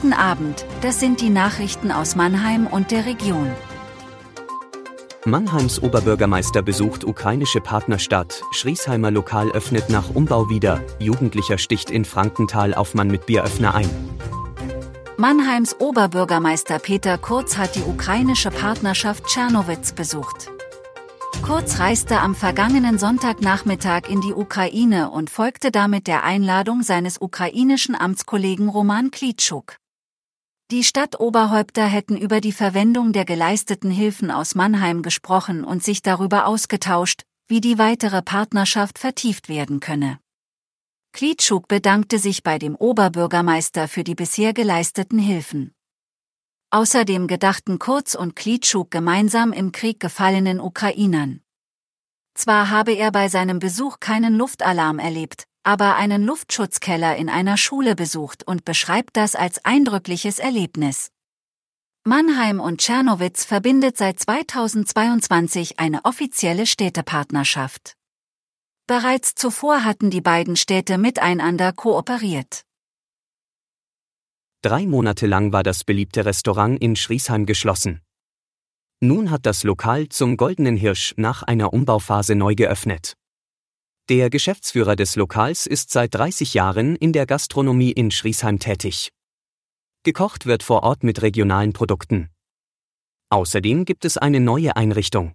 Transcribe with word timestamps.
Guten 0.00 0.12
Abend, 0.12 0.64
das 0.80 1.00
sind 1.00 1.20
die 1.20 1.28
Nachrichten 1.28 1.90
aus 1.90 2.14
Mannheim 2.14 2.68
und 2.68 2.92
der 2.92 3.04
Region. 3.04 3.50
Mannheims 5.24 5.82
Oberbürgermeister 5.82 6.62
besucht 6.62 7.02
ukrainische 7.02 7.60
Partnerstadt, 7.60 8.44
Schriesheimer 8.52 9.10
Lokal 9.10 9.50
öffnet 9.50 9.90
nach 9.90 10.14
Umbau 10.14 10.48
wieder, 10.48 10.80
Jugendlicher 11.00 11.58
sticht 11.58 11.90
in 11.90 12.04
Frankenthal 12.04 12.74
auf 12.74 12.94
Mann 12.94 13.08
mit 13.08 13.26
Bieröffner 13.26 13.74
ein. 13.74 13.90
Mannheims 15.16 15.80
Oberbürgermeister 15.80 16.78
Peter 16.78 17.18
Kurz 17.18 17.58
hat 17.58 17.74
die 17.74 17.82
ukrainische 17.82 18.50
Partnerschaft 18.50 19.26
Tschernowitz 19.26 19.90
besucht. 19.90 20.48
Kurz 21.42 21.80
reiste 21.80 22.20
am 22.20 22.36
vergangenen 22.36 22.98
Sonntagnachmittag 22.98 24.08
in 24.08 24.20
die 24.20 24.32
Ukraine 24.32 25.10
und 25.10 25.28
folgte 25.28 25.72
damit 25.72 26.06
der 26.06 26.22
Einladung 26.22 26.84
seines 26.84 27.20
ukrainischen 27.20 27.96
Amtskollegen 27.96 28.68
Roman 28.68 29.10
Klitschuk. 29.10 29.78
Die 30.70 30.84
Stadtoberhäupter 30.84 31.86
hätten 31.86 32.18
über 32.18 32.42
die 32.42 32.52
Verwendung 32.52 33.14
der 33.14 33.24
geleisteten 33.24 33.90
Hilfen 33.90 34.30
aus 34.30 34.54
Mannheim 34.54 35.00
gesprochen 35.00 35.64
und 35.64 35.82
sich 35.82 36.02
darüber 36.02 36.46
ausgetauscht, 36.46 37.22
wie 37.46 37.62
die 37.62 37.78
weitere 37.78 38.20
Partnerschaft 38.20 38.98
vertieft 38.98 39.48
werden 39.48 39.80
könne. 39.80 40.18
Klitschuk 41.12 41.68
bedankte 41.68 42.18
sich 42.18 42.42
bei 42.42 42.58
dem 42.58 42.76
Oberbürgermeister 42.76 43.88
für 43.88 44.04
die 44.04 44.14
bisher 44.14 44.52
geleisteten 44.52 45.18
Hilfen. 45.18 45.72
Außerdem 46.70 47.28
gedachten 47.28 47.78
Kurz 47.78 48.14
und 48.14 48.36
Klitschuk 48.36 48.90
gemeinsam 48.90 49.54
im 49.54 49.72
Krieg 49.72 49.98
gefallenen 50.00 50.60
Ukrainern. 50.60 51.40
Zwar 52.34 52.68
habe 52.68 52.92
er 52.92 53.10
bei 53.10 53.30
seinem 53.30 53.58
Besuch 53.58 54.00
keinen 54.00 54.34
Luftalarm 54.34 54.98
erlebt, 54.98 55.44
aber 55.68 55.96
einen 55.96 56.24
Luftschutzkeller 56.24 57.16
in 57.16 57.28
einer 57.28 57.58
Schule 57.58 57.94
besucht 57.94 58.42
und 58.42 58.64
beschreibt 58.64 59.18
das 59.18 59.34
als 59.34 59.62
eindrückliches 59.66 60.38
Erlebnis. 60.38 61.10
Mannheim 62.04 62.58
und 62.58 62.80
Tschernowitz 62.80 63.44
verbindet 63.44 63.98
seit 63.98 64.18
2022 64.18 65.78
eine 65.78 66.06
offizielle 66.06 66.66
Städtepartnerschaft. 66.66 67.98
Bereits 68.86 69.34
zuvor 69.34 69.84
hatten 69.84 70.08
die 70.08 70.22
beiden 70.22 70.56
Städte 70.56 70.96
miteinander 70.96 71.74
kooperiert. 71.74 72.62
Drei 74.62 74.86
Monate 74.86 75.26
lang 75.26 75.52
war 75.52 75.64
das 75.64 75.84
beliebte 75.84 76.24
Restaurant 76.24 76.80
in 76.80 76.96
Schriesheim 76.96 77.44
geschlossen. 77.44 78.00
Nun 79.00 79.30
hat 79.30 79.44
das 79.44 79.64
Lokal 79.64 80.08
zum 80.08 80.38
Goldenen 80.38 80.78
Hirsch 80.78 81.12
nach 81.18 81.42
einer 81.42 81.74
Umbauphase 81.74 82.36
neu 82.36 82.54
geöffnet. 82.54 83.17
Der 84.08 84.30
Geschäftsführer 84.30 84.96
des 84.96 85.16
Lokals 85.16 85.66
ist 85.66 85.90
seit 85.90 86.14
30 86.14 86.54
Jahren 86.54 86.96
in 86.96 87.12
der 87.12 87.26
Gastronomie 87.26 87.92
in 87.92 88.10
Schriesheim 88.10 88.58
tätig. 88.58 89.12
Gekocht 90.02 90.46
wird 90.46 90.62
vor 90.62 90.82
Ort 90.82 91.04
mit 91.04 91.20
regionalen 91.20 91.74
Produkten. 91.74 92.30
Außerdem 93.28 93.84
gibt 93.84 94.06
es 94.06 94.16
eine 94.16 94.40
neue 94.40 94.76
Einrichtung. 94.76 95.34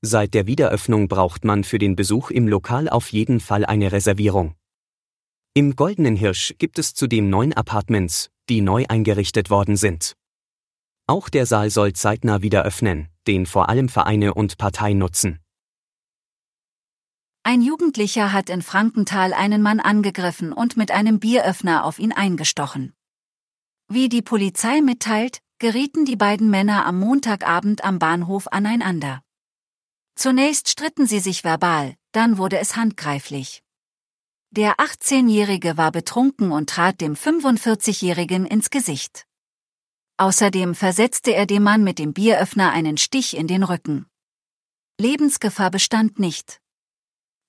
Seit 0.00 0.32
der 0.32 0.46
Wiederöffnung 0.46 1.08
braucht 1.08 1.44
man 1.44 1.64
für 1.64 1.78
den 1.78 1.96
Besuch 1.96 2.30
im 2.30 2.48
Lokal 2.48 2.88
auf 2.88 3.12
jeden 3.12 3.40
Fall 3.40 3.66
eine 3.66 3.92
Reservierung. 3.92 4.54
Im 5.52 5.76
Goldenen 5.76 6.16
Hirsch 6.16 6.54
gibt 6.56 6.78
es 6.78 6.94
zudem 6.94 7.28
neun 7.28 7.52
Apartments, 7.52 8.30
die 8.48 8.62
neu 8.62 8.86
eingerichtet 8.88 9.50
worden 9.50 9.76
sind. 9.76 10.16
Auch 11.06 11.28
der 11.28 11.44
Saal 11.44 11.68
soll 11.68 11.92
zeitnah 11.92 12.40
wieder 12.40 12.64
öffnen, 12.64 13.10
den 13.26 13.44
vor 13.44 13.68
allem 13.68 13.90
Vereine 13.90 14.32
und 14.32 14.56
Parteien 14.56 14.96
nutzen. 14.96 15.40
Ein 17.48 17.62
Jugendlicher 17.62 18.32
hat 18.32 18.50
in 18.50 18.60
Frankenthal 18.60 19.32
einen 19.32 19.62
Mann 19.62 19.78
angegriffen 19.78 20.52
und 20.52 20.76
mit 20.76 20.90
einem 20.90 21.20
Bieröffner 21.20 21.84
auf 21.84 22.00
ihn 22.00 22.10
eingestochen. 22.10 22.92
Wie 23.86 24.08
die 24.08 24.20
Polizei 24.20 24.80
mitteilt, 24.80 25.38
gerieten 25.60 26.04
die 26.04 26.16
beiden 26.16 26.50
Männer 26.50 26.84
am 26.86 26.98
Montagabend 26.98 27.84
am 27.84 28.00
Bahnhof 28.00 28.48
aneinander. 28.50 29.22
Zunächst 30.16 30.68
stritten 30.68 31.06
sie 31.06 31.20
sich 31.20 31.44
verbal, 31.44 31.94
dann 32.10 32.36
wurde 32.36 32.58
es 32.58 32.74
handgreiflich. 32.74 33.62
Der 34.50 34.74
18-Jährige 34.80 35.76
war 35.76 35.92
betrunken 35.92 36.50
und 36.50 36.68
trat 36.68 37.00
dem 37.00 37.14
45-Jährigen 37.14 38.44
ins 38.44 38.70
Gesicht. 38.70 39.24
Außerdem 40.16 40.74
versetzte 40.74 41.32
er 41.32 41.46
dem 41.46 41.62
Mann 41.62 41.84
mit 41.84 42.00
dem 42.00 42.12
Bieröffner 42.12 42.72
einen 42.72 42.96
Stich 42.96 43.36
in 43.36 43.46
den 43.46 43.62
Rücken. 43.62 44.06
Lebensgefahr 44.98 45.70
bestand 45.70 46.18
nicht. 46.18 46.60